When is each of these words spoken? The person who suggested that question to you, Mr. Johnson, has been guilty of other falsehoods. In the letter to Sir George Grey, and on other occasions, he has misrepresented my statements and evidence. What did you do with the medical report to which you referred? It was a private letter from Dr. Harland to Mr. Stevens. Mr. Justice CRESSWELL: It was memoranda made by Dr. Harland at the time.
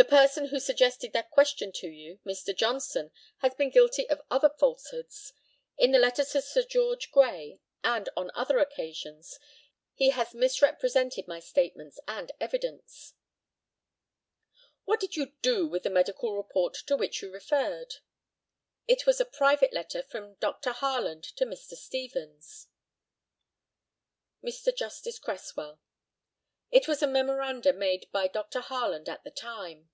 The 0.00 0.04
person 0.04 0.46
who 0.50 0.60
suggested 0.60 1.12
that 1.12 1.32
question 1.32 1.72
to 1.72 1.88
you, 1.88 2.20
Mr. 2.24 2.56
Johnson, 2.56 3.10
has 3.38 3.52
been 3.56 3.68
guilty 3.68 4.08
of 4.08 4.22
other 4.30 4.48
falsehoods. 4.56 5.32
In 5.76 5.90
the 5.90 5.98
letter 5.98 6.24
to 6.24 6.40
Sir 6.40 6.62
George 6.62 7.10
Grey, 7.10 7.58
and 7.82 8.08
on 8.16 8.30
other 8.32 8.60
occasions, 8.60 9.40
he 9.94 10.10
has 10.10 10.32
misrepresented 10.34 11.26
my 11.26 11.40
statements 11.40 11.98
and 12.06 12.30
evidence. 12.38 13.14
What 14.84 15.00
did 15.00 15.16
you 15.16 15.32
do 15.42 15.66
with 15.66 15.82
the 15.82 15.90
medical 15.90 16.36
report 16.36 16.74
to 16.86 16.96
which 16.96 17.20
you 17.20 17.32
referred? 17.32 17.96
It 18.86 19.04
was 19.04 19.20
a 19.20 19.24
private 19.24 19.72
letter 19.72 20.04
from 20.04 20.34
Dr. 20.34 20.70
Harland 20.70 21.24
to 21.24 21.44
Mr. 21.44 21.74
Stevens. 21.76 22.68
Mr. 24.44 24.74
Justice 24.74 25.18
CRESSWELL: 25.18 25.80
It 26.70 26.86
was 26.86 27.00
memoranda 27.02 27.72
made 27.72 28.12
by 28.12 28.28
Dr. 28.28 28.60
Harland 28.60 29.08
at 29.08 29.24
the 29.24 29.30
time. 29.30 29.88